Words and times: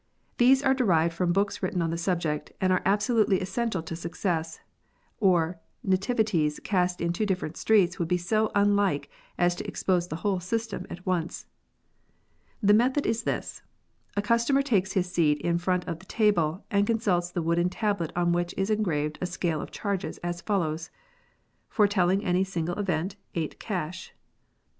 These 0.39 0.63
are 0.63 0.73
derived 0.73 1.13
from 1.13 1.31
books 1.31 1.61
written 1.61 1.79
on 1.79 1.91
the 1.91 1.95
subject, 1.97 2.51
and 2.59 2.73
are 2.73 2.81
absolutely 2.87 3.39
essential 3.39 3.83
to 3.83 3.95
success, 3.95 4.59
or 5.19 5.59
nativities 5.83 6.59
cast 6.61 7.01
in 7.01 7.13
two 7.13 7.23
different 7.23 7.55
streets 7.55 7.99
would 7.99 8.07
be 8.07 8.17
so 8.17 8.49
unlike 8.55 9.11
as 9.37 9.53
to 9.53 9.67
expose 9.67 10.07
the 10.07 10.15
whole 10.25 10.39
system 10.39 10.87
at 10.89 11.05
once. 11.05 11.45
The 12.63 12.73
method 12.73 13.05
is 13.05 13.21
this. 13.25 13.61
A 14.17 14.23
customer 14.23 14.63
takes 14.63 14.93
his 14.93 15.07
seat 15.11 15.39
in 15.41 15.59
front 15.59 15.85
of 15.87 15.99
the 15.99 16.07
table 16.07 16.65
and 16.71 16.87
con 16.87 16.97
sults 16.97 17.31
the 17.31 17.43
wooden 17.43 17.69
tablet 17.69 18.11
on 18.15 18.31
which 18.31 18.55
is 18.57 18.71
engraved 18.71 19.19
a 19.21 19.27
scale 19.27 19.61
of 19.61 19.69
charges 19.69 20.17
as 20.23 20.41
follows:— 20.41 20.89
ForeteUing 21.75 22.21
any 22.25 22.43
single 22.43 22.79
event,... 22.79 23.17
8 23.35 23.59
cash. 23.59 24.15